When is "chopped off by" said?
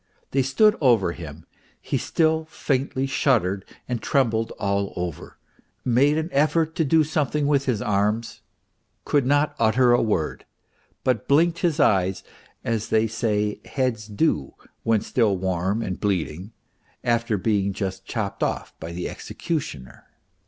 18.03-18.91